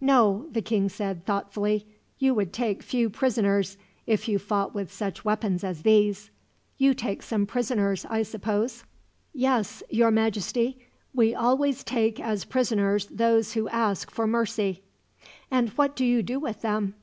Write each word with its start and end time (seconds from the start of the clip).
"No," 0.00 0.46
the 0.50 0.62
king 0.62 0.88
said, 0.88 1.26
thoughtfully: 1.26 1.86
"you 2.18 2.32
would 2.34 2.54
take 2.54 2.82
few 2.82 3.10
prisoners, 3.10 3.76
if 4.06 4.26
you 4.28 4.38
fought 4.38 4.74
with 4.74 4.90
such 4.90 5.26
weapons 5.26 5.62
as 5.62 5.82
these. 5.82 6.30
You 6.78 6.94
take 6.94 7.20
some 7.20 7.44
prisoners, 7.44 8.06
I 8.08 8.22
suppose?" 8.22 8.84
"Yes, 9.34 9.82
your 9.90 10.10
Majesty; 10.10 10.78
we 11.12 11.34
always 11.34 11.84
take 11.84 12.18
as 12.18 12.46
prisoners 12.46 13.08
those 13.10 13.52
who 13.52 13.68
ask 13.68 14.10
for 14.10 14.26
mercy." 14.26 14.82
"And 15.50 15.68
what 15.76 15.94
do 15.96 16.06
you 16.06 16.22
do 16.22 16.40
with 16.40 16.62
them?" 16.62 16.94